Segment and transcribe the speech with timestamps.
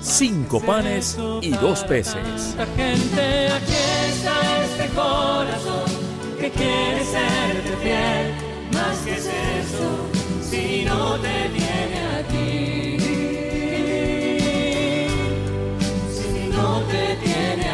[0.00, 2.56] cinco panes y dos peces.
[2.76, 3.72] Gente, aquí
[4.08, 5.90] está este corazón
[6.38, 8.34] que quiere serte fiel.
[8.72, 10.08] Más que es eso,
[10.42, 12.98] si no te tiene a ti.
[16.12, 17.67] Si no te tiene a ti.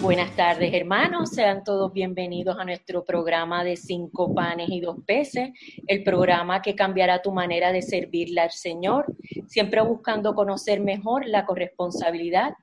[0.00, 1.30] Buenas tardes, hermanos.
[1.30, 5.50] Sean todos bienvenidos a nuestro programa de Cinco Panes y Dos Peces,
[5.88, 9.06] el programa que cambiará tu manera de servirle al Señor,
[9.48, 12.54] siempre buscando conocer mejor la corresponsabilidad,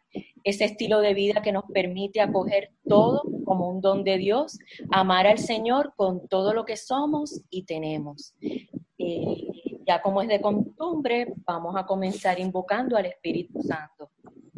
[0.46, 4.58] ese estilo de vida que nos permite acoger todo como un don de Dios,
[4.90, 8.34] amar al Señor con todo lo que somos y tenemos.
[8.98, 14.12] Eh, ya como es de costumbre, vamos a comenzar invocando al Espíritu Santo.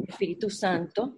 [0.08, 1.18] Espíritu Santo,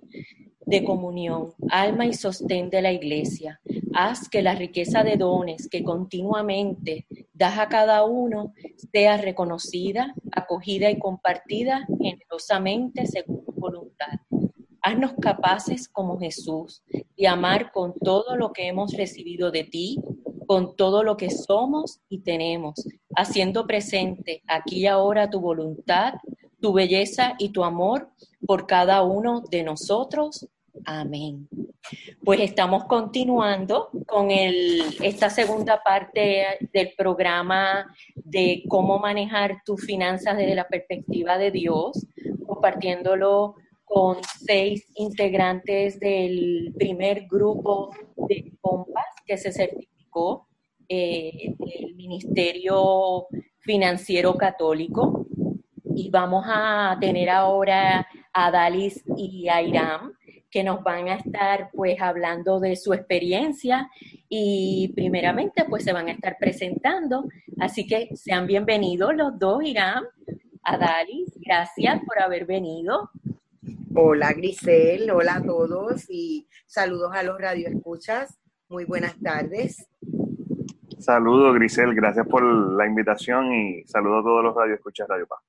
[0.69, 3.59] de comunión, alma y sostén de la iglesia.
[3.93, 8.53] Haz que la riqueza de dones que continuamente das a cada uno
[8.91, 14.19] sea reconocida, acogida y compartida generosamente según tu voluntad.
[14.81, 16.83] Haznos capaces como Jesús
[17.17, 19.99] de amar con todo lo que hemos recibido de ti,
[20.45, 26.13] con todo lo que somos y tenemos, haciendo presente aquí y ahora tu voluntad,
[26.61, 28.09] tu belleza y tu amor
[28.45, 30.47] por cada uno de nosotros.
[30.91, 31.47] Amén.
[32.25, 40.55] Pues estamos continuando con esta segunda parte del programa de cómo manejar tus finanzas desde
[40.55, 42.07] la perspectiva de Dios,
[42.43, 43.53] compartiéndolo
[43.85, 47.91] con seis integrantes del primer grupo
[48.27, 50.47] de Compas que se certificó
[50.87, 53.27] eh, el Ministerio
[53.59, 55.27] Financiero Católico.
[55.95, 60.13] Y vamos a tener ahora a Dalis y a Iram
[60.49, 63.89] que nos van a estar pues hablando de su experiencia
[64.27, 67.27] y primeramente pues se van a estar presentando.
[67.59, 70.05] Así que sean bienvenidos los dos, Irán,
[70.63, 71.31] a Dalis.
[71.35, 73.11] Gracias por haber venido.
[73.95, 78.39] Hola Grisel, hola a todos y saludos a los radioescuchas.
[78.69, 79.87] Muy buenas tardes.
[80.99, 85.39] Saludos Grisel, gracias por la invitación y saludos a todos los radioescuchas Radio Paz.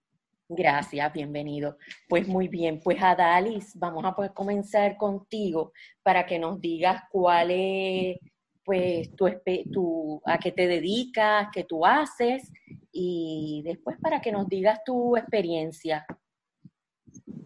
[0.52, 1.78] Gracias, bienvenido.
[2.08, 5.72] Pues muy bien, pues Adalis, vamos a poder comenzar contigo
[6.02, 8.18] para que nos digas cuál es,
[8.64, 9.28] pues, tu,
[9.70, 12.50] tu, a qué te dedicas, qué tú haces
[12.90, 16.04] y después para que nos digas tu experiencia.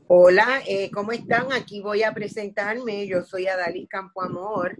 [0.06, 1.52] Hola, eh, ¿cómo están?
[1.52, 3.06] Aquí voy a presentarme.
[3.06, 4.78] Yo soy Adalis Campoamor.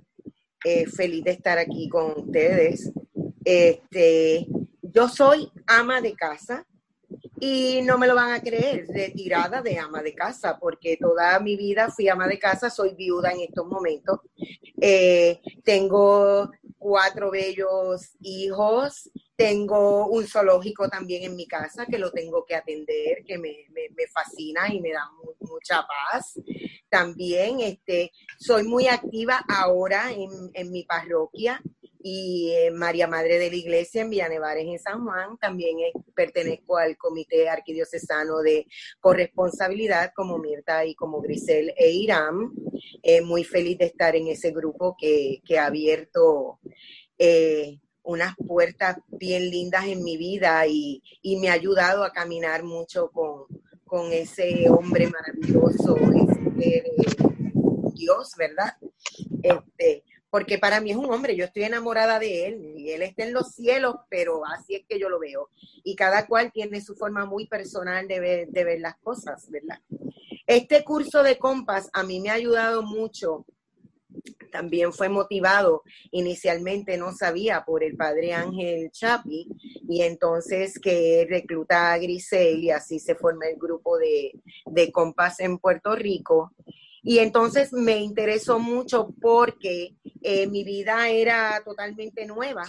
[0.65, 2.91] Eh, feliz de estar aquí con ustedes.
[3.45, 4.47] Este,
[4.81, 6.67] yo soy ama de casa
[7.47, 11.57] y no me lo van a creer, retirada de ama de casa, porque toda mi
[11.57, 14.21] vida fui ama de casa, soy viuda en estos momentos.
[14.81, 22.47] Eh, tengo cuatro bellos hijos, tengo un zoológico también en mi casa que lo tengo
[22.47, 26.41] que atender, que me, me, fascina y me da mu mucha paz.
[26.89, 31.61] También este, soy muy activa ahora en, en mi parroquia
[32.07, 35.39] y eh, María Madre de la Iglesia en Villanevares, en San Juan.
[35.39, 38.67] También eh, pertenezco al Comité Arquidiocesano de
[39.01, 42.53] Corresponsabilidad como Mirta y como Grisel e Irán.
[43.03, 46.61] Eh, muy feliz de estar en ese grupo que, que ha abierto
[48.03, 53.09] unas puertas bien lindas en mi vida y, y, me ha ayudado a caminar mucho
[53.11, 53.47] con,
[53.87, 56.85] con ese hombre maravilloso, ese
[57.95, 58.77] Dios, ¿verdad?
[59.43, 60.05] Este,
[60.35, 63.33] porque para mí es un hombre, yo estoy enamorada de él y él está en
[63.33, 65.49] los cielos, pero así es que yo lo veo.
[65.85, 69.79] Y cada cual tiene su forma muy personal de ver, de ver las cosas, ¿verdad?
[70.45, 73.47] Este curso de compas a mí me ha ayudado mucho.
[74.51, 79.47] También fue motivado, inicialmente no sabía, por el padre Ángel Chapi,
[79.89, 84.33] y entonces que recluta a Grisel y así se forma el grupo de,
[84.67, 86.51] de compas en Puerto Rico.
[87.05, 92.65] Y entonces me interesó mucho porque eh, mi vida era totalmente nueva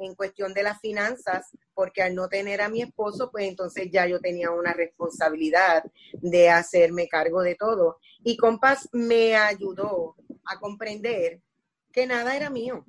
[0.00, 4.06] en cuestión de las finanzas, porque al no tener a mi esposo, pues entonces ya
[4.06, 5.84] yo tenía una responsabilidad
[6.14, 7.98] de hacerme cargo de todo.
[8.24, 10.16] Y Compas me ayudó
[10.46, 11.42] a comprender
[11.92, 12.86] que nada era mío.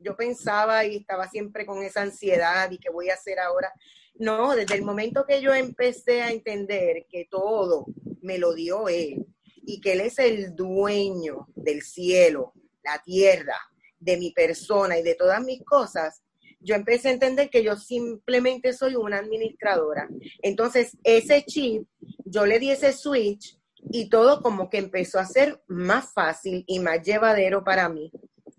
[0.00, 3.72] Yo pensaba y estaba siempre con esa ansiedad y qué voy a hacer ahora.
[4.16, 7.86] No, desde el momento que yo empecé a entender que todo
[8.20, 9.26] me lo dio él,
[9.66, 12.52] y que Él es el dueño del cielo,
[12.82, 13.56] la tierra,
[14.04, 16.22] de mi persona y de todas mis cosas,
[16.60, 20.08] yo empecé a entender que yo simplemente soy una administradora.
[20.42, 21.86] Entonces, ese chip,
[22.24, 23.58] yo le di ese switch
[23.90, 28.10] y todo como que empezó a ser más fácil y más llevadero para mí.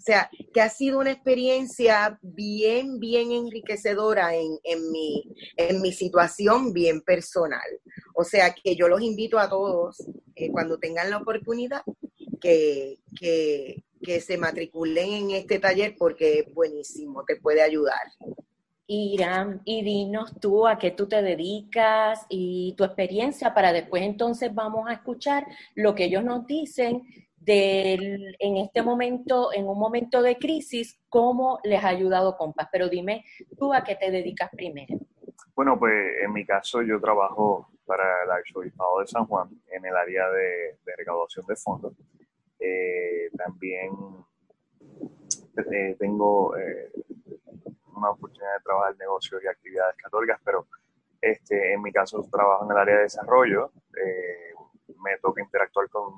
[0.05, 5.23] Sea, que ha sido una experiencia bien, bien enriquecedora en, mi,
[5.57, 7.67] en mi situación bien personal.
[8.13, 11.81] O sea, que yo los invito a todos, eh, cuando tengan la oportunidad,
[12.39, 18.03] que, que, que se matriculen en este taller porque es buenísimo, te puede ayudar.
[18.85, 24.53] Irán, y dinos tú a qué tú te dedicas y tu experiencia para después entonces
[24.53, 27.01] vamos a escuchar lo que ellos nos dicen
[27.45, 32.67] del, en este momento, en un momento de crisis, cómo les ha ayudado Compas.
[32.71, 33.23] Pero dime
[33.57, 34.95] tú a qué te dedicas primero.
[35.55, 35.93] Bueno, pues
[36.23, 40.77] en mi caso yo trabajo para el Arzobispado de San Juan en el área de,
[40.85, 41.93] de recaudación de fondos.
[42.59, 43.91] Eh, también
[45.71, 46.91] eh, tengo eh,
[47.95, 50.67] una oportunidad de trabajar en negocios y actividades católicas, pero
[51.21, 53.71] este, en mi caso trabajo en el área de desarrollo.
[55.03, 56.13] me toca interactuar con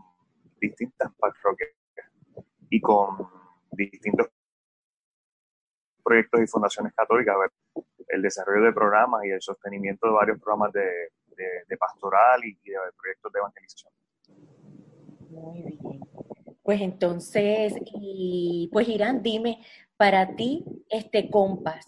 [0.59, 1.71] distintas parroquias
[2.69, 3.29] y con
[3.71, 4.27] distintos
[6.03, 7.35] proyectos y fundaciones católicas,
[8.07, 13.31] el desarrollo de programas y el sostenimiento de varios programas de, pastoral y, de proyectos
[13.33, 13.93] de evangelización.
[15.29, 15.99] Muy bien.
[16.63, 17.73] Pues entonces,
[18.71, 19.63] pues Irán, dime,
[19.95, 21.85] para ti, este Compas,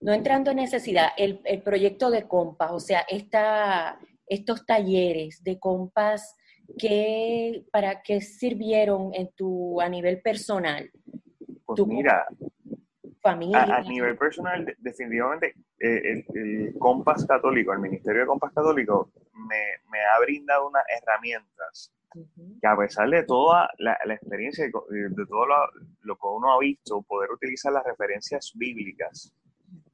[0.00, 6.34] no entrando en necesidad, el, proyecto de Compas, o sea, esta, estos talleres de Compas,
[6.76, 10.90] ¿qué, ¿para qué sirvieron en tu, a nivel personal?
[11.64, 12.26] Pues mira,
[13.20, 13.62] familia.
[13.62, 19.98] A, nivel personal, definitivamente, eh, el, Compas Católico, el Ministerio de Compas Católico, me, me
[20.00, 21.92] ha brindado unas herramientas
[22.60, 27.30] que a pesar de toda la, experiencia, de todo lo, que uno ha visto, poder
[27.30, 29.32] utilizar las referencias bíblicas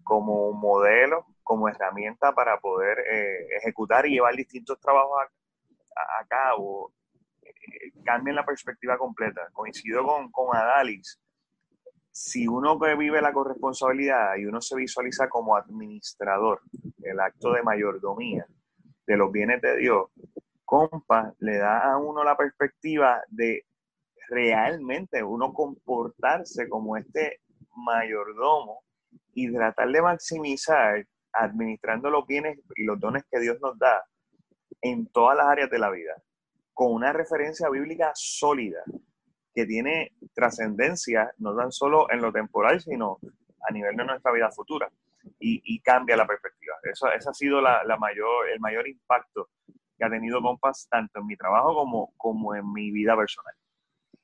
[0.02, 5.30] como modelo, como herramienta para poder eh, ejecutar y llevar distintos trabajos a,
[6.28, 6.92] cabo,
[7.42, 9.48] eh, cambian la perspectiva completa.
[9.52, 11.20] Coincido con, con Adalis.
[12.10, 16.60] Si uno vive la corresponsabilidad y uno se visualiza como administrador,
[17.02, 18.46] el acto de mayordomía
[19.06, 20.10] de los bienes de Dios,
[20.64, 23.66] compa le da a uno la perspectiva de
[24.28, 27.40] realmente uno comportarse como este
[27.76, 28.84] mayordomo
[29.34, 34.04] y tratar de maximizar administrando los bienes y los dones que Dios nos da
[34.84, 36.12] en todas las áreas de la vida,
[36.74, 38.84] con una referencia bíblica sólida
[39.54, 43.18] que tiene trascendencia no tan solo en lo temporal, sino
[43.66, 44.90] a nivel de nuestra vida futura
[45.38, 46.74] y, cambia la perspectiva.
[46.82, 49.48] Eso, ese ha sido la, mayor, el mayor impacto
[49.96, 53.54] que ha tenido Compass tanto en mi trabajo como, como en mi vida personal.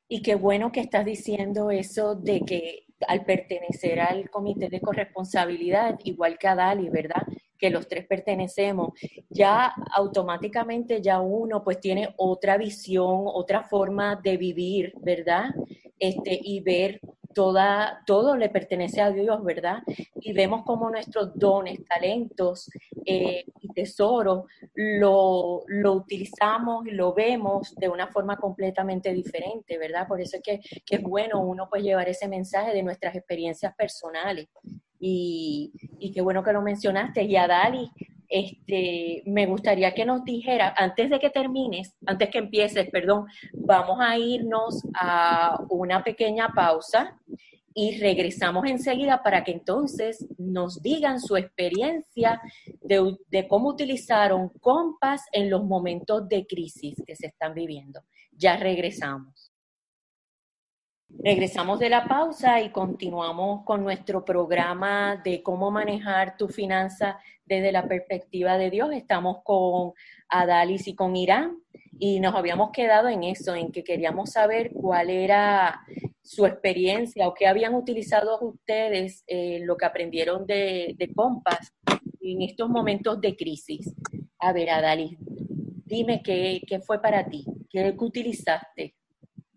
[0.08, 5.98] Y qué bueno que estás diciendo eso de que al pertenecer al comité de corresponsabilidad,
[6.04, 7.22] igual que a Dali, ¿verdad?
[7.60, 8.92] Que los tres pertenecemos,
[9.28, 15.50] ya automáticamente ya uno pues tiene otra visión, otra forma de vivir, ¿verdad?
[15.98, 17.00] Este, y ver
[17.34, 19.82] toda, todo le pertenece a Dios, ¿verdad?
[20.14, 22.70] Y vemos como nuestros dones, talentos
[23.04, 24.44] eh, y tesoros
[24.74, 30.06] lo, lo, utilizamos y lo vemos de una forma completamente diferente, ¿verdad?
[30.08, 33.74] Por eso es que, que es bueno uno pues llevar ese mensaje de nuestras experiencias
[33.74, 34.48] personales.
[35.02, 37.22] Y, y qué bueno que lo mencionaste.
[37.22, 37.90] Y a Dali,
[38.30, 43.98] este, me gustaría que nos dijera, antes de que termines, antes que empieces, perdón, vamos
[44.00, 47.18] a irnos a una pequeña pausa
[47.74, 52.40] y regresamos enseguida para que entonces nos digan su experiencia
[52.80, 58.00] de, de cómo utilizaron Compass en los momentos de crisis que se están viviendo.
[58.32, 59.49] Ya regresamos.
[61.18, 67.72] Regresamos de la pausa y continuamos con nuestro programa de cómo manejar tu finanza desde
[67.72, 68.90] la perspectiva de Dios.
[68.92, 69.92] Estamos con
[70.28, 71.58] Adalis y con Irán
[71.98, 75.80] y nos habíamos quedado en eso, en que queríamos saber cuál era
[76.22, 81.74] su experiencia o qué habían utilizado ustedes, eh, lo que aprendieron de, de Compass
[82.20, 83.92] en estos momentos de crisis.
[84.38, 85.18] A ver, Adalis,
[85.84, 88.94] dime qué, qué fue para ti, qué utilizaste.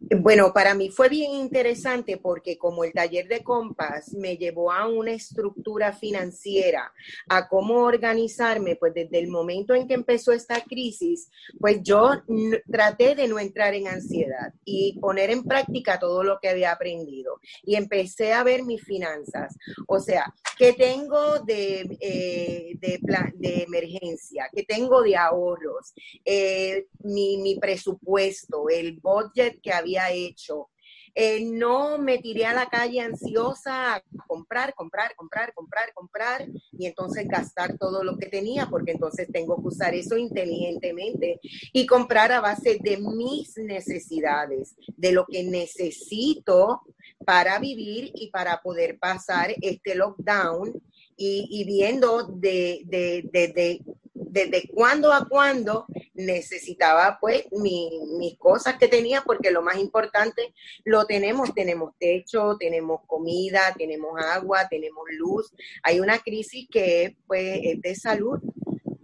[0.10, 4.88] Bueno, para mí fue bien interesante porque como el taller de compas me llevó a
[4.88, 6.91] una estructura financiera,
[7.29, 12.22] a cómo organizarme, pues desde el momento en que empezó esta crisis, pues yo
[12.69, 17.39] traté de no entrar en ansiedad y poner en práctica todo lo que había aprendido.
[17.63, 19.55] Y empecé a ver mis finanzas.
[19.88, 24.50] O sea, ¿qué tengo de, eh, de, emergencia?
[24.53, 25.93] ¿Qué tengo de ahorros?
[26.25, 30.69] Eh, mi, mi presupuesto, el budget que había hecho.
[31.15, 36.88] Eh, no me tiré a la calle ansiosa a comprar, comprar, comprar, comprar, comprar y
[36.88, 41.39] entonces gastar todo lo que tenía, porque entonces tengo que usar eso inteligentemente
[41.71, 46.81] y comprar a base de mis necesidades, de lo que necesito
[47.25, 50.81] para vivir y para poder pasar este lockdown
[51.17, 53.82] y, viendo de, de, de,
[54.13, 60.53] desde cuándo a cuándo necesitaba pues mis cosas que tenía, porque lo más importante
[60.84, 65.53] lo tenemos, tenemos techo, tenemos comida, tenemos agua, tenemos luz.
[65.84, 68.39] Hay una crisis que pues es de salud.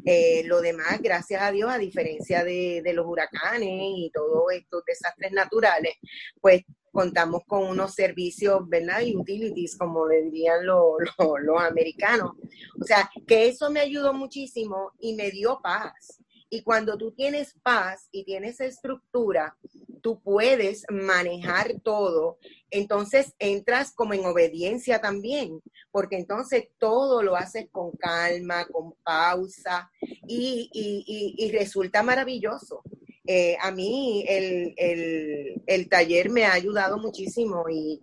[0.05, 4.83] Eh, lo demás, gracias a Dios, a diferencia de, de los huracanes y todos estos
[4.83, 5.93] desastres naturales,
[6.41, 9.01] pues contamos con unos servicios, ¿verdad?
[9.13, 10.97] Utilities, como le dirían los,
[11.59, 12.31] americanos.
[12.79, 16.19] O sea, que eso me ayudó muchísimo y me dio paz.
[16.51, 19.55] Y cuando tú tienes paz y tienes estructura,
[20.01, 22.39] tú puedes manejar todo.
[22.71, 29.91] Entonces entras como en obediencia también, porque entonces todo lo haces con calma, con pausa
[30.27, 32.81] y, y, y resulta maravilloso.
[33.31, 34.73] Eh, a mí el,
[35.67, 38.01] el, taller me ha ayudado muchísimo y,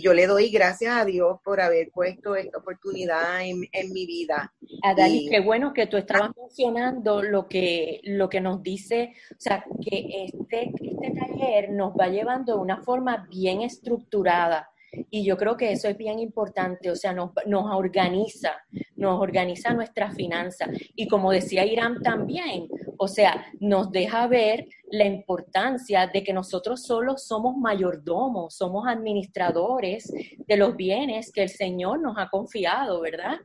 [0.00, 4.54] yo le doy gracias a Dios por haber puesto esta oportunidad en, mi vida.
[4.82, 9.62] Adali, qué bueno que tú estabas mencionando lo que, lo que nos dice, o sea,
[9.84, 14.70] que este, este taller nos va llevando de una forma bien estructurada.
[15.10, 18.52] Y yo creo que eso es bien importante, o sea, nos, nos organiza,
[18.96, 20.68] nos organiza nuestras finanzas.
[20.94, 26.82] Y como decía Irán también, o sea, nos deja ver la importancia de que nosotros
[26.82, 30.12] solo somos mayordomos, somos administradores
[30.46, 33.38] de los bienes que el Señor nos ha confiado, ¿verdad?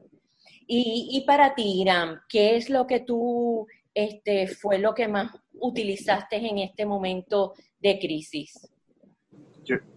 [0.72, 6.36] Y, para ti, Irán, ¿qué es lo que tú este, fue lo que más utilizaste
[6.36, 8.70] en este momento de crisis?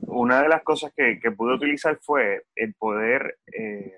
[0.01, 3.93] Una de las cosas que, pude utilizar fue el poder, eh,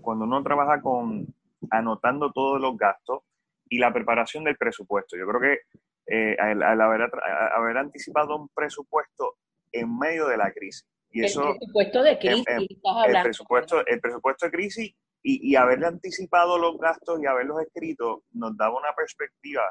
[0.00, 1.26] cuando uno trabaja con
[1.70, 3.22] anotando todos los gastos,
[3.70, 5.16] y la preparación del presupuesto.
[5.16, 5.60] Yo creo que
[6.06, 9.36] eh, al, haber, anticipado un presupuesto
[9.72, 10.84] en medio de la crisis.
[11.12, 16.58] Y el presupuesto de crisis, El presupuesto, el presupuesto de crisis y, y haberle anticipado
[16.58, 19.62] los gastos y haberlos escrito nos daba una perspectiva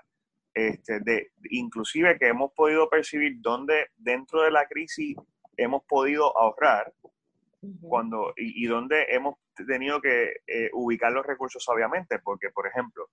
[0.54, 5.16] este, de inclusive que hemos podido percibir dónde dentro de la crisis
[5.58, 6.94] hemos podido ahorrar
[7.82, 9.36] cuando y, y, dónde hemos
[9.68, 13.10] tenido que eh, ubicar los recursos sabiamente, porque por ejemplo,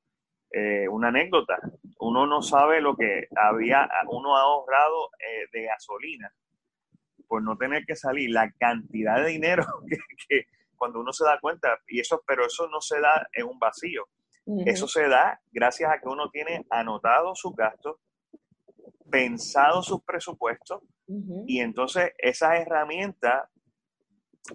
[0.52, 1.58] eh, una anécdota.
[1.98, 6.32] Uno no sabe lo que había, uno ha ahorrado eh, de gasolina
[7.26, 9.64] por no tener que salir, la cantidad de dinero
[10.28, 10.44] que,
[10.76, 14.08] cuando uno se da cuenta, y eso, pero eso no se da en un vacío.
[14.64, 17.96] Eso se da gracias a que uno tiene anotado sus gastos,
[19.10, 20.82] pensado sus presupuestos,
[21.46, 23.48] y entonces esa herramienta,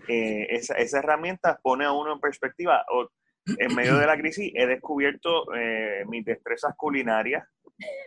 [0.07, 3.09] eh, esa, esa herramienta pone a uno en perspectiva, o
[3.45, 7.47] en medio de la crisis he descubierto eh, mis destrezas culinarias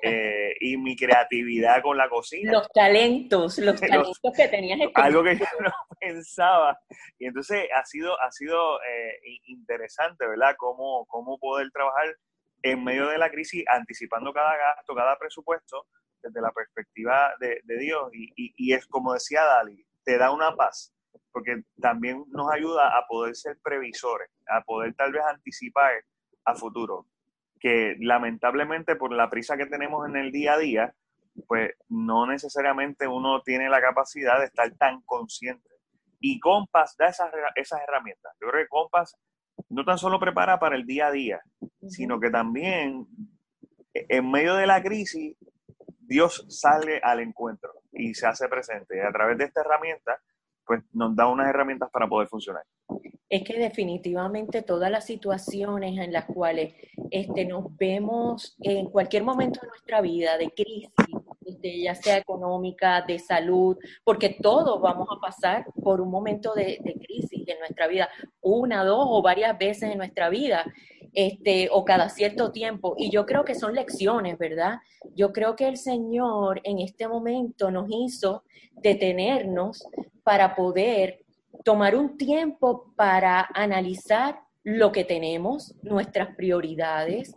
[0.03, 2.53] eh, y mi creatividad con la cocina.
[2.53, 4.81] Los talentos, los talentos que tenías.
[4.95, 6.79] Algo que yo no pensaba.
[7.19, 10.55] Y entonces ha sido, ha sido eh, interesante, ¿verdad?
[10.59, 12.17] Cómo, cómo poder trabajar
[12.63, 15.87] en medio de la crisis, anticipando cada gasto, cada presupuesto,
[16.23, 18.11] desde la perspectiva de, Dios.
[18.13, 20.95] Y, y es como decía Dali, te da una paz
[21.35, 25.93] porque también nos ayuda a poder ser previsores, a poder tal vez anticipar
[26.45, 27.07] a futuro,
[27.65, 30.95] que lamentablemente por la prisa que tenemos en el día a día,
[31.49, 35.71] pues no necesariamente uno tiene la capacidad de estar tan consciente.
[36.21, 38.37] Y Compass da esas, esas herramientas.
[38.39, 39.17] Yo creo que Compass
[39.71, 41.41] no tan solo prepara para el día a día,
[41.89, 43.07] sino que también
[43.95, 45.35] en medio de la crisis,
[46.01, 48.99] Dios sale al encuentro y se hace presente.
[48.99, 50.21] Y a través de esta herramienta,
[50.67, 52.63] pues nos da unas herramientas para poder funcionar.
[53.29, 56.75] Es que definitivamente todas las situaciones en las cuales
[57.11, 60.91] este, nos vemos en cualquier momento de nuestra vida de crisis,
[61.45, 66.79] este, ya sea económica, de salud, porque todos vamos a pasar por un momento de,
[67.07, 68.09] crisis en nuestra vida,
[68.41, 70.65] una, dos o varias veces en nuestra vida
[71.13, 72.95] este, o cada cierto tiempo.
[72.99, 74.79] Y yo creo que son lecciones, ¿verdad?
[75.15, 79.87] Yo creo que el Señor en este momento nos hizo detenernos
[80.25, 81.21] para poder
[81.65, 87.35] tomar un tiempo para analizar lo que tenemos, nuestras prioridades,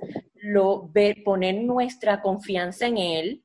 [1.26, 3.44] poner nuestra confianza en Él,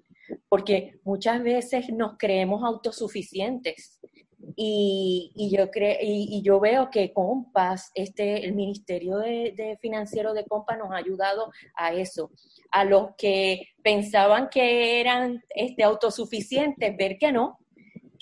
[0.49, 3.99] porque muchas veces nos creemos autosuficientes.
[4.57, 10.79] Y, yo, cre y, yo veo que Compas, este, el Ministerio de, Financiero de Compas
[10.79, 12.31] nos ha ayudado a eso.
[12.73, 17.59] A los que pensaban que eran este, autosuficientes, ver que no,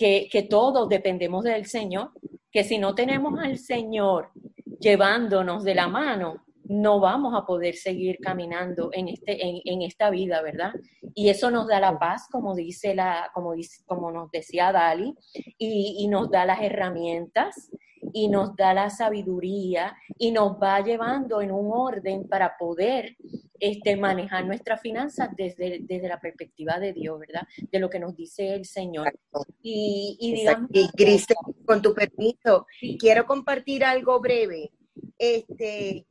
[0.01, 2.13] que, que todos dependemos del Señor,
[2.51, 4.31] que si no tenemos al Señor
[4.79, 10.41] llevándonos de la mano, no vamos a poder seguir caminando en, este, en, esta vida,
[10.41, 10.73] ¿verdad?
[11.15, 15.15] Y eso nos da la paz, como, dice la, como, dice, como nos decía Dali,
[15.59, 17.71] y, nos da las herramientas
[18.15, 23.19] y nos da la sabiduría y nos va llevando en un orden para poder
[23.61, 27.47] este, manejar nuestras finanzas desde, desde la perspectiva de Dios, ¿verdad?
[27.71, 29.13] De lo que nos dice el Señor.
[29.63, 30.71] Y, y digamos...
[30.73, 32.67] Y Cristo, con tu permiso,
[32.99, 34.73] quiero compartir algo breve.
[35.19, 36.07] Este,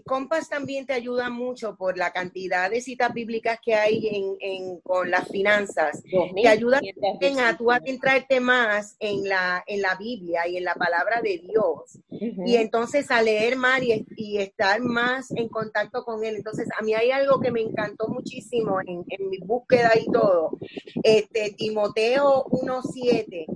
[0.00, 5.10] Compass también te ayuda mucho por la cantidad de citas bíblicas que hay en, con
[5.10, 6.02] las finanzas.
[6.34, 10.74] Te ayuda también a tú adentrarte más en la, en la Biblia y en la
[10.74, 11.98] palabra de Dios.
[12.10, 16.36] Y entonces a leer más y, y, estar más en contacto con Él.
[16.36, 20.58] Entonces a mí hay algo que me encantó muchísimo en, en mi búsqueda y todo.
[21.02, 23.46] Este, Timoteo 1.7.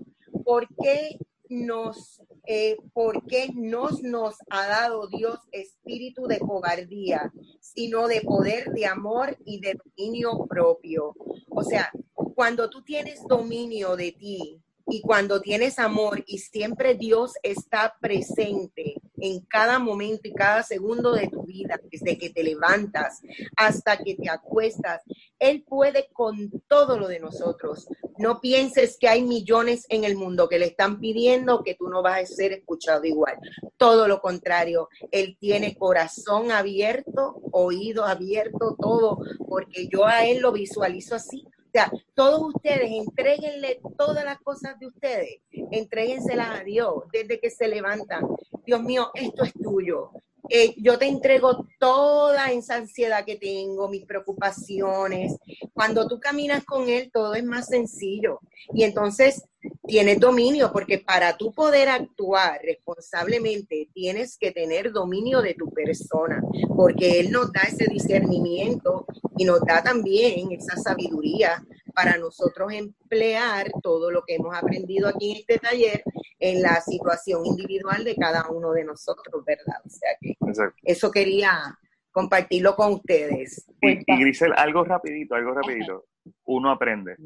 [0.45, 8.21] ¿Por qué nos eh, porque nos, nos ha dado Dios espíritu de cobardía, sino de
[8.21, 11.15] poder, de amor y de dominio propio.
[11.51, 17.33] O sea, cuando tú tienes dominio de ti, y cuando tienes amor y siempre Dios
[17.43, 23.21] está presente en cada momento y cada segundo de tu vida, desde que te levantas
[23.57, 25.03] hasta que te acuestas,
[25.39, 27.89] Él puede con todo lo de nosotros.
[28.19, 32.03] No pienses que hay millones en el mundo que le están pidiendo que tú no
[32.03, 33.39] vas a ser escuchado igual.
[33.77, 40.53] Todo lo contrario, Él tiene corazón abierto, oído abierto, todo, porque yo a Él lo
[40.53, 47.39] visualizo así sea, todos ustedes entreguenle todas las cosas de ustedes, entréguenselas a Dios desde
[47.39, 48.27] que se levantan.
[48.65, 50.11] Dios mío, esto es tuyo.
[50.49, 55.37] Eh, yo te entrego toda esa ansiedad que tengo, mis preocupaciones.
[55.73, 58.41] Cuando tú caminas con Él, todo es más sencillo.
[58.75, 59.45] Y entonces
[59.87, 66.43] tienes dominio, porque para tú poder actuar responsablemente, tienes que tener dominio de tu persona,
[66.77, 71.65] porque Él nos da ese discernimiento y nos da también esa sabiduría
[71.97, 76.03] para nosotros emplear todo lo que hemos aprendido aquí en este taller
[76.39, 79.81] en la situación individual de cada uno de nosotros, ¿verdad?
[79.83, 80.37] O sea que
[80.85, 81.79] eso quería
[82.13, 83.67] compartirlo con ustedes.
[83.81, 86.05] Y, y, Grisel, algo rapidito, algo rapidito.
[86.45, 87.17] Uno aprende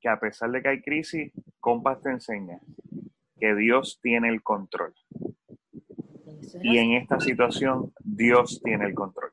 [0.00, 2.58] que a pesar de que hay crisis, Compas te enseña
[3.38, 4.94] que Dios tiene el control.
[6.62, 9.30] Y en esta situación, Dios tiene el control.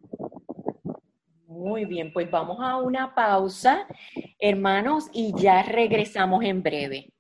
[1.47, 3.87] Muy bien, pues vamos a una pausa,
[4.43, 7.13] hermanos, y ya regresamos en breve.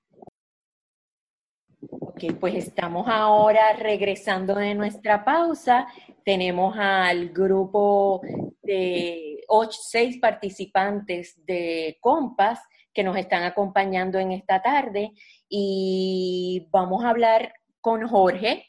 [1.89, 5.87] Ok, pues estamos ahora regresando de nuestra pausa.
[6.25, 8.21] Tenemos al grupo
[8.61, 12.59] de ocho, seis participantes de Compas
[12.93, 15.11] que nos están acompañando en esta tarde
[15.47, 18.65] y vamos a hablar con Jorge,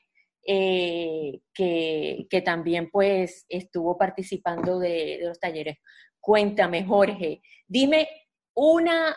[0.46, 5.78] eh, que, también pues estuvo participando de, los talleres.
[6.20, 8.06] Cuéntame, Jorge, dime
[8.54, 9.16] una,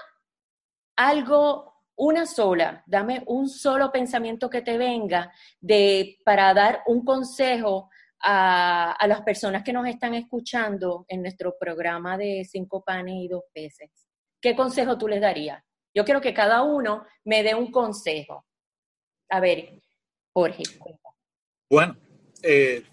[0.95, 7.89] algo, una sola, dame un solo pensamiento que te venga de, para dar un consejo
[8.21, 13.27] a, a las personas que nos están escuchando en nuestro programa de cinco panes y
[13.27, 13.89] dos peces.
[14.41, 15.63] ¿Qué consejo tú les darías?
[15.93, 18.45] Yo quiero que cada uno me dé un consejo.
[19.29, 19.81] A ver,
[20.31, 20.63] Jorge.
[21.69, 21.97] Bueno,
[22.43, 22.83] eh,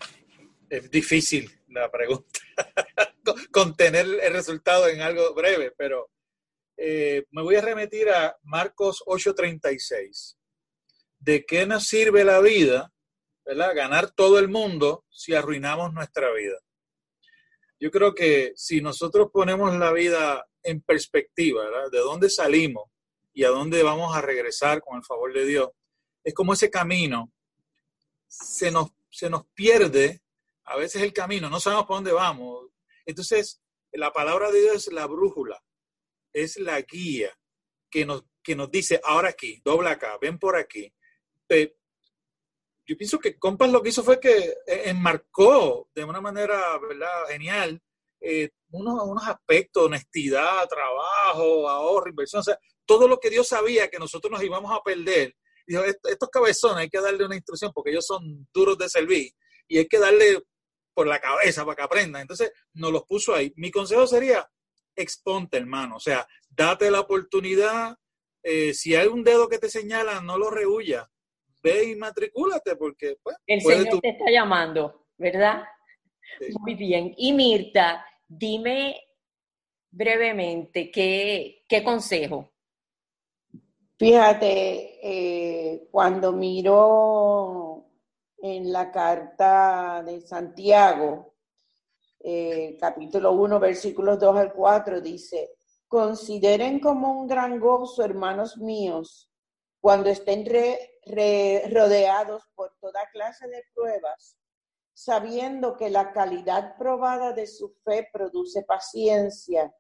[0.70, 2.40] es difícil la pregunta,
[3.52, 6.11] contener el resultado en algo breve, pero
[6.76, 10.37] eh, me voy a remitir a Marcos 8:36.
[11.18, 12.92] ¿De qué nos sirve la vida,
[13.44, 13.74] ¿verdad?
[13.74, 16.58] ganar todo el mundo si arruinamos nuestra vida?
[17.80, 21.90] Yo creo que si nosotros ponemos la vida en perspectiva, ¿verdad?
[21.90, 22.90] de dónde salimos
[23.32, 25.70] y a dónde vamos a regresar con el favor de Dios,
[26.22, 27.32] es como ese camino
[28.26, 30.22] se nos, se nos pierde
[30.64, 32.66] a veces el camino, no sabemos para dónde vamos.
[33.04, 33.60] Entonces,
[33.92, 35.62] la palabra de Dios es la brújula,
[36.35, 37.33] es la guía
[37.90, 40.92] que nos, que nos dice, ahora aquí, dobla acá, ven por aquí.
[41.49, 46.79] yo pienso que Compas lo que hizo fue que enmarcó de una manera
[47.29, 47.81] genial
[48.20, 53.88] eh, unos, unos aspectos, honestidad, trabajo, ahorro, inversión, o sea, todo lo que Dios sabía
[53.88, 55.37] que nosotros nos íbamos a perder.
[55.66, 59.33] Estos cabezones hay que darle una instrucción porque ellos son duros de servir
[59.68, 60.42] y hay que darle
[60.94, 62.23] por la cabeza para que aprendan.
[62.23, 63.53] Entonces, nos los puso ahí.
[63.57, 64.49] Mi consejo sería,
[64.96, 65.96] exponte, hermano.
[65.96, 67.96] O sea, date la oportunidad.
[68.42, 71.09] Eh, si hay un dedo que te señala, no lo rehuya.
[71.62, 73.16] Ve y matricúlate porque...
[73.22, 75.64] Pues, El Señor te está llamando, ¿verdad?
[76.61, 77.14] Muy bien.
[77.16, 79.00] Y Mirta, dime
[79.90, 82.52] brevemente, ¿qué, qué consejo?
[83.96, 87.87] Fíjate, eh, cuando miro
[88.38, 91.34] en la carta de Santiago,
[92.26, 95.50] eh, capítulo 1, versículos 2 al 4, dice,
[95.87, 99.30] consideren como un gran gozo, hermanos míos,
[99.78, 104.38] cuando estén rodeados por toda clase de pruebas,
[104.94, 109.74] sabiendo que la calidad probada de su fe produce paciencia,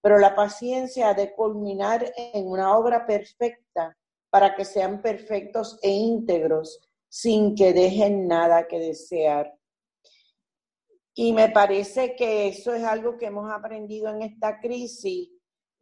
[0.00, 3.98] pero la paciencia ha de culminar en una obra perfecta
[4.30, 9.57] para que sean perfectos e íntegros, sin que dejen nada que desear.
[11.20, 15.28] Y me parece que eso es algo que hemos aprendido en esta crisis,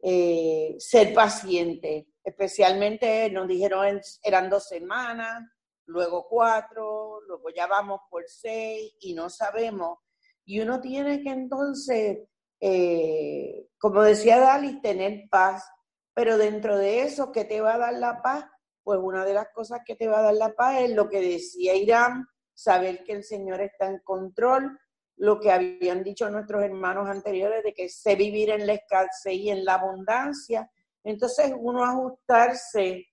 [0.01, 2.07] eh, ser paciente.
[2.23, 5.43] Especialmente nos dijeron eran dos semanas,
[5.85, 9.99] luego cuatro, luego ya vamos por seis y no sabemos.
[10.43, 12.17] Y uno tiene que entonces,
[12.59, 15.69] eh, como decía Dalis, tener paz.
[16.15, 18.43] Pero dentro de eso, ¿qué te va a dar la paz?
[18.83, 21.21] Pues una de las cosas que te va a dar la paz es lo que
[21.21, 24.79] decía Irán, saber que el Señor está en control,
[25.17, 29.49] lo que habían dicho nuestros hermanos anteriores de que sé vivir en la escasez y
[29.49, 30.69] en la abundancia.
[31.03, 33.07] Entonces, uno ajustarse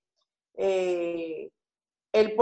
[0.55, 1.51] eh,
[2.13, 2.35] el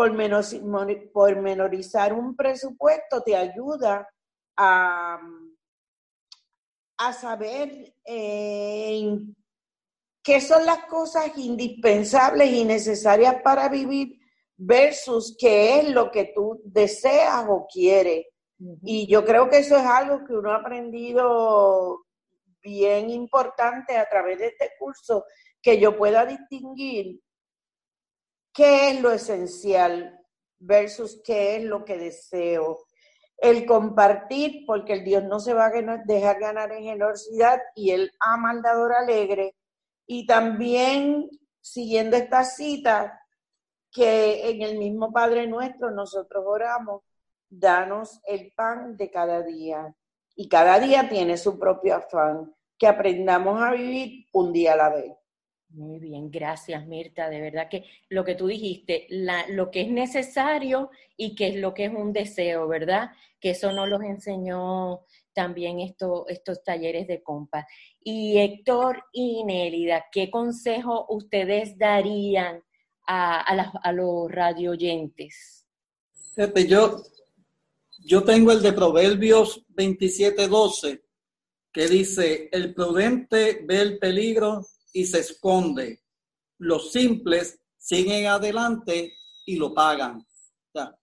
[1.12, 4.06] pormenorizar un presupuesto te ayuda
[4.56, 5.18] a,
[6.98, 9.18] a saber eh,
[10.22, 14.18] qué son las cosas indispensables y necesarias para vivir
[14.56, 18.26] versus qué es lo que tú deseas o quieres.
[18.82, 22.04] Y yo creo que eso es algo que uno ha aprendido
[22.62, 25.24] bien importante a través de este curso,
[25.60, 27.20] que yo pueda distinguir
[28.52, 30.18] qué es lo esencial
[30.58, 32.78] versus qué es lo que deseo.
[33.36, 38.12] El compartir, porque el Dios no se va a dejar ganar en generosidad y Él
[38.20, 39.56] ama al dador alegre.
[40.06, 41.28] Y también,
[41.60, 43.18] siguiendo esta cita,
[43.90, 47.02] que en el mismo Padre nuestro nosotros oramos,
[47.52, 49.94] danos el pan de cada día.
[50.34, 54.88] Y cada día tiene su propio afán, que aprendamos a vivir un día a la
[54.88, 55.12] vez.
[55.68, 57.30] Muy bien, gracias Mirta.
[57.30, 59.06] De verdad que lo que tú dijiste,
[59.48, 63.10] lo que es necesario y qué es lo que es un deseo, ¿verdad?
[63.40, 67.66] Que eso nos los enseñó también esto, estos talleres de compas.
[68.00, 72.62] Y Héctor y Nélida, ¿qué consejo ustedes darían
[73.06, 75.66] a, a, los radio oyentes?
[76.66, 77.02] yo,
[78.04, 81.02] yo tengo el de Proverbios 27:12,
[81.72, 86.02] que dice, el prudente ve el peligro y se esconde.
[86.58, 89.14] Los simples siguen adelante
[89.46, 90.18] y lo pagan.
[90.18, 90.98] O sea,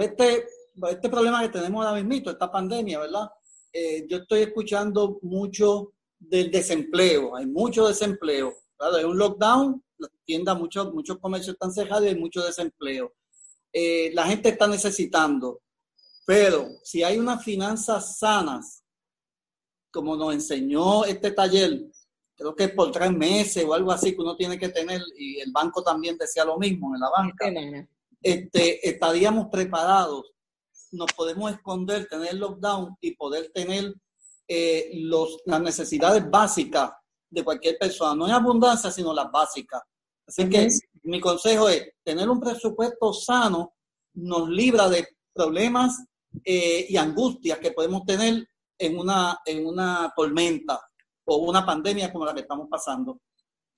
[0.00, 0.46] este,
[0.90, 3.30] este problema que tenemos ahora mismo, esta pandemia, ¿verdad?
[3.72, 8.54] Eh, yo estoy escuchando mucho del desempleo, hay mucho desempleo.
[8.76, 13.14] Claro, hay un lockdown, las tiendas, muchos, muchos comercios están cerrados y hay mucho desempleo.
[13.72, 15.62] Eh, la gente está necesitando,
[16.24, 18.84] pero si hay unas finanzas sanas,
[19.90, 21.90] como nos enseñó este taller,
[22.36, 25.50] creo que por tres meses o algo así que uno tiene que tener, y el
[25.52, 27.46] banco también decía lo mismo en la banca,
[28.22, 30.32] este, estaríamos preparados,
[30.92, 33.94] nos podemos esconder, tener lockdown y poder tener
[34.48, 36.92] eh, los, las necesidades básicas
[37.28, 39.82] de cualquier persona, no en abundancia, sino las básicas.
[40.26, 40.68] Así que
[41.02, 43.74] mi consejo es, tener un presupuesto sano
[44.14, 46.04] nos libra de problemas
[46.44, 48.46] eh, y angustias que podemos tener
[48.78, 50.80] en una, en una tormenta
[51.24, 53.20] o una pandemia como la que estamos pasando.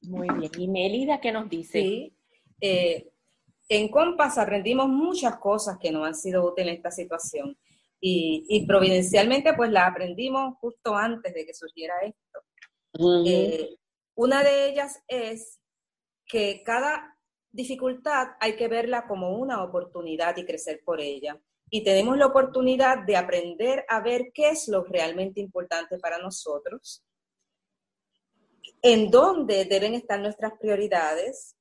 [0.02, 0.50] Muy bien.
[0.58, 1.80] ¿Y Melida qué nos dice?
[1.80, 2.16] Sí.
[2.60, 3.12] Eh,
[3.68, 7.56] en Compass aprendimos muchas cosas que nos han sido útiles en esta situación.
[8.04, 12.40] Y, providencialmente, pues la aprendimos justo antes de que surgiera esto.
[13.24, 13.76] Eh,
[14.16, 15.60] una de ellas es
[16.26, 17.16] que cada
[17.52, 21.40] dificultad hay que verla como una oportunidad y crecer por ella.
[21.74, 27.02] Y tenemos la oportunidad de aprender a ver qué es lo realmente importante para nosotros
[28.82, 31.56] en dónde deben estar nuestras prioridades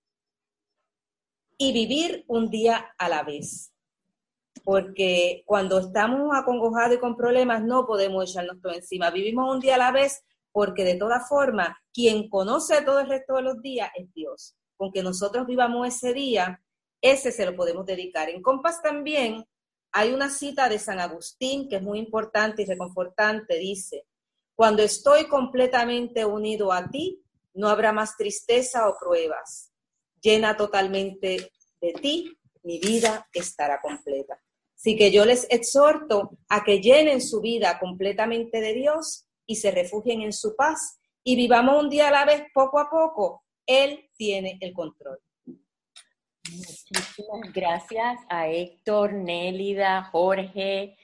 [1.58, 3.69] y vivir un día a la vez.
[4.63, 9.10] porque cuando estamos acongojados y con problemas no podemos echarnos todo encima.
[9.10, 13.36] Vivimos un día a la vez porque de todas formas, quien conoce todo el resto
[13.38, 14.56] de los días es Dios.
[14.78, 16.62] Con que nosotros vivamos ese día,
[17.02, 18.30] ese se lo podemos dedicar.
[18.30, 19.45] En Compás también
[19.91, 23.58] hay una cita de San Agustín que es muy importante y reconfortante.
[23.58, 24.06] Dice,
[24.56, 27.21] cuando estoy completamente unido a ti,
[27.54, 29.71] no habrá más tristeza o pruebas.
[30.21, 31.51] Llena totalmente
[31.82, 34.41] de ti, mi vida estará completa.
[34.75, 39.71] Así que yo les exhorto a que llenen su vida completamente de Dios y se
[39.71, 43.43] refugien en su paz y vivamos un día a la vez, poco a poco.
[43.65, 45.19] Él tiene el control.
[46.49, 50.97] Muchísimas gracias a Héctor, Nélida, Jorge,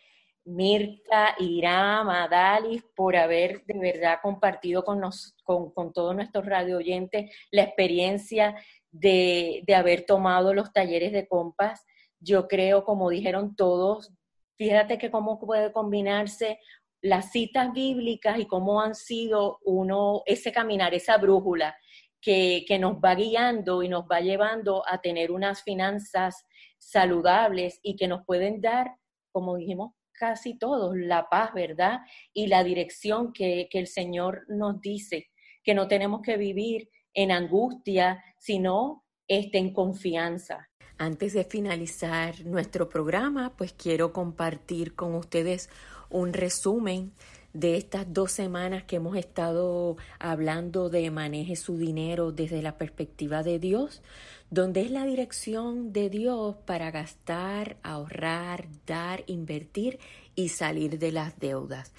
[0.45, 7.31] Mirta, Irán, Adalis, por haber de verdad compartido con, nos, con, todos nuestros radio oyentes
[7.51, 8.55] la experiencia
[8.91, 11.85] de, de haber tomado los talleres de compas.
[12.19, 14.11] Yo creo, como dijeron todos,
[14.57, 16.59] fíjate que cómo puede combinarse
[17.01, 21.75] las citas bíblicas y cómo han sido uno, ese caminar, esa brújula
[22.21, 26.45] que, nos va guiando y nos va llevando a tener unas finanzas
[26.77, 28.95] saludables y que nos pueden dar,
[29.31, 31.99] como dijimos casi todos, la paz, ¿verdad?
[32.33, 35.29] Y la dirección que, que el Señor nos dice,
[35.63, 40.69] que no tenemos que vivir en angustia, sino este, en confianza.
[40.97, 45.69] Antes de finalizar nuestro programa, pues quiero compartir con ustedes
[46.09, 47.13] un resumen
[47.57, 53.41] de estas dos semanas que hemos estado hablando de maneje su dinero desde la perspectiva
[53.41, 54.03] de Dios,
[54.51, 59.97] donde es la dirección de Dios para gastar, ahorrar, dar, invertir
[60.35, 61.93] y salir de las deudas.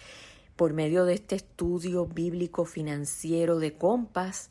[0.54, 4.50] Por medio de este estudio bíblico financiero de Compas,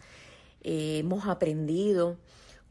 [0.61, 2.17] eh, hemos aprendido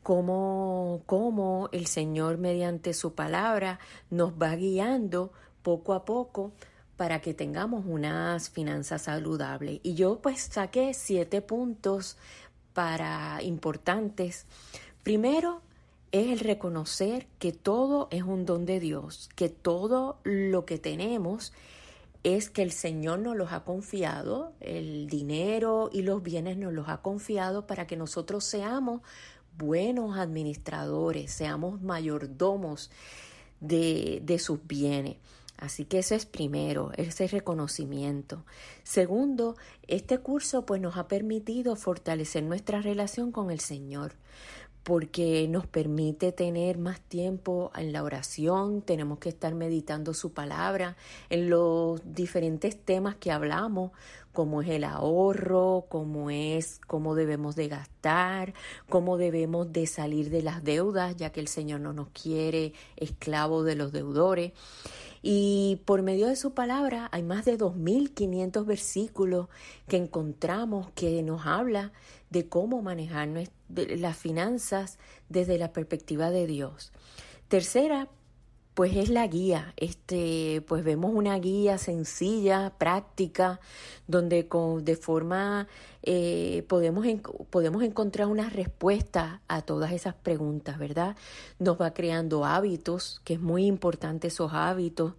[0.02, 3.78] cómo, cómo el Señor mediante su palabra
[4.10, 6.52] nos va guiando poco a poco
[6.96, 9.80] para que tengamos unas finanzas saludables.
[9.82, 12.16] Y yo pues saqué siete puntos
[12.72, 14.46] para importantes.
[15.02, 15.60] Primero
[16.12, 21.52] es el reconocer que todo es un don de Dios, que todo lo que tenemos
[22.22, 26.88] es que el Señor nos los ha confiado, el dinero y los bienes nos los
[26.88, 29.02] ha confiado para que nosotros seamos
[29.56, 32.90] buenos administradores, seamos mayordomos
[33.60, 35.16] de, de sus bienes.
[35.58, 38.44] Así que eso es primero, ese reconocimiento.
[38.82, 44.12] Segundo, este curso pues nos ha permitido fortalecer nuestra relación con el Señor
[44.86, 50.96] porque nos permite tener más tiempo en la oración, tenemos que estar meditando su palabra
[51.28, 53.90] en los diferentes temas que hablamos,
[54.32, 58.54] como es el ahorro, cómo es cómo debemos de gastar,
[58.88, 63.66] cómo debemos de salir de las deudas, ya que el Señor no nos quiere esclavos
[63.66, 64.52] de los deudores.
[65.28, 69.48] Y por medio de su palabra hay más de 2.500 versículos
[69.88, 71.90] que encontramos que nos habla
[72.30, 73.28] de cómo manejar
[73.68, 76.92] las finanzas desde la perspectiva de Dios.
[77.48, 78.08] Tercera,
[78.76, 79.72] pues es la guía.
[79.78, 83.58] Este, pues vemos una guía sencilla, práctica,
[84.06, 85.66] donde con, de forma
[86.02, 87.06] eh, podemos,
[87.48, 91.16] podemos encontrar una respuesta a todas esas preguntas, ¿verdad?
[91.58, 95.14] Nos va creando hábitos, que es muy importante esos hábitos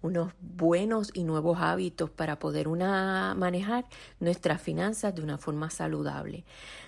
[0.00, 3.84] unos buenos y nuevos hábitos para poder una, manejar
[4.18, 6.44] nuestras finanzas de una forma saludable.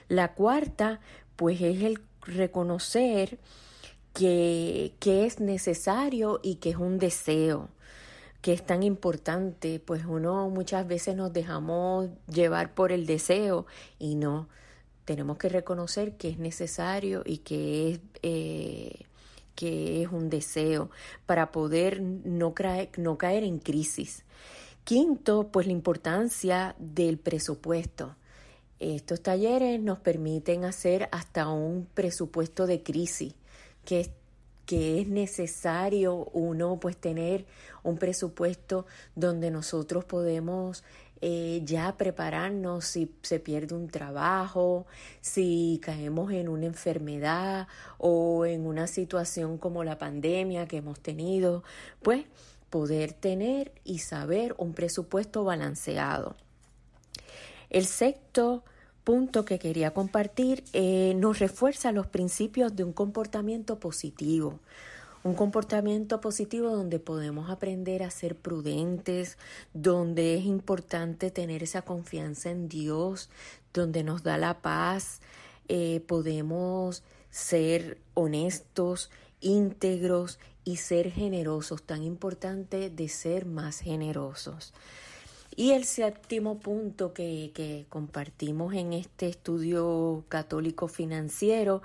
[0.09, 1.01] La cuarta,
[1.37, 3.39] pues es el reconocer
[4.13, 7.69] que, es necesario y que es un deseo
[8.41, 13.67] que es tan importante, pues uno muchas veces nos dejamos llevar por el deseo
[14.01, 14.49] y no,
[15.05, 19.05] tenemos que reconocer que es necesario y que es, eh,
[19.55, 20.91] que es un deseo
[21.25, 22.53] para poder no,
[22.97, 24.25] no caer en crisis.
[24.83, 28.17] Quinto, pues la importancia del presupuesto.
[28.81, 33.35] Estos talleres nos permiten hacer hasta un presupuesto de crisis
[33.85, 34.13] que,
[34.67, 37.47] que es necesario uno pues tener
[37.83, 40.85] un presupuesto donde nosotros podemos
[41.25, 44.87] eh, ya prepararnos si se pierde un trabajo,
[45.21, 47.69] si caemos en una enfermedad
[47.99, 51.63] o en una situación como la pandemia que hemos tenido,
[52.03, 52.27] pues
[52.71, 56.35] poder tener y saber un presupuesto balanceado.
[57.71, 58.65] El sexto
[59.05, 64.61] punto que quería compartir eh, nos refuerza los principios de un comportamiento positivo.
[65.25, 69.39] Un comportamiento positivo donde podemos aprender a ser prudentes,
[69.73, 73.31] donde es importante tener esa confianza en Dios,
[73.73, 75.21] donde nos da la paz,
[75.69, 79.11] eh, podemos ser honestos,
[79.41, 84.75] íntegros y ser generosos, tan importante de ser más generosos.
[85.55, 91.83] Y el séptimo punto que, compartimos en este estudio católico financiero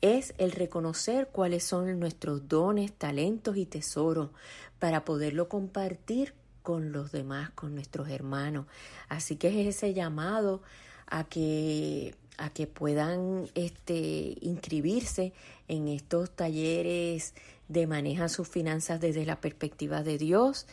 [0.00, 4.30] es el reconocer cuáles son nuestros dones, talentos y tesoros
[4.78, 8.66] para poderlo compartir con los demás, con nuestros hermanos.
[9.08, 10.62] Así que es ese llamado
[11.06, 15.32] a que a que puedan este, inscribirse
[15.66, 17.34] en estos talleres
[17.66, 20.66] de maneja sus finanzas desde la perspectiva de Dios.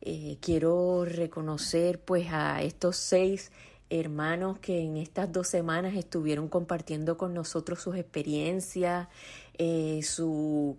[0.00, 3.50] Eh, quiero reconocer pues a estos seis
[3.90, 9.08] hermanos que en estas dos semanas estuvieron compartiendo con nosotros sus experiencias,
[9.56, 10.76] eh, sus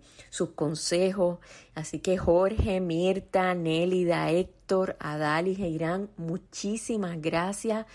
[0.54, 1.38] consejos.
[1.74, 7.86] Así que Jorge, Mirta, Nélida, Héctor, Adalis e Irán, muchísimas gracias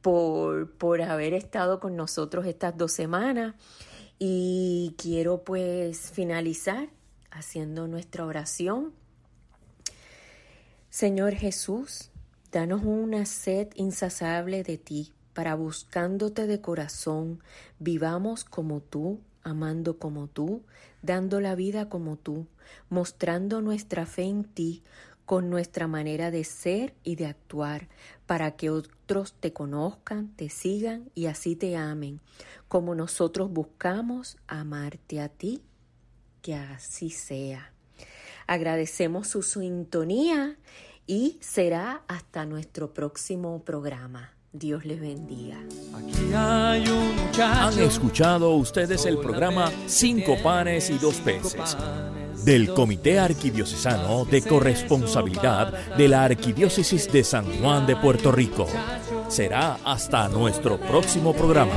[0.00, 3.54] por, por haber estado con nosotros estas dos semanas.
[4.18, 6.88] Y quiero pues finalizar
[7.30, 8.92] haciendo nuestra oración.
[10.90, 12.10] Señor Jesús,
[12.50, 17.40] danos una sed insaciable de ti, para buscándote de corazón,
[17.78, 20.64] vivamos como tú, amando como tú,
[21.00, 22.48] dando la vida como tú,
[22.88, 24.82] mostrando nuestra fe en ti,
[25.26, 27.86] con nuestra manera de ser y de actuar,
[28.26, 32.20] para que otros te conozcan, te sigan y así te amen,
[32.66, 35.62] como nosotros buscamos amarte a ti,
[36.42, 37.72] que así sea.
[38.50, 40.56] Agradecemos su sintonía
[41.06, 44.32] y será hasta nuestro próximo programa.
[44.52, 45.56] Dios les bendiga.
[45.94, 51.76] Aquí hay un Han escuchado ustedes el programa Cinco panes y dos peces
[52.44, 58.66] del Comité Arquidiocesano de Corresponsabilidad de la Arquidiócesis de San Juan de Puerto Rico.
[59.28, 61.74] Será hasta nuestro próximo programa.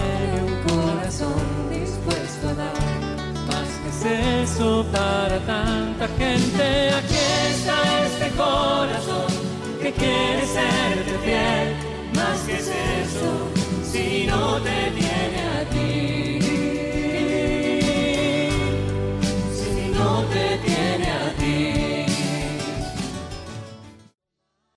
[4.82, 6.90] Para tanta gente.
[7.00, 9.28] Aquí está este corazón
[9.82, 11.76] que quiere ser fiel.
[12.16, 13.30] Más que es eso,
[13.84, 15.44] si no te tiene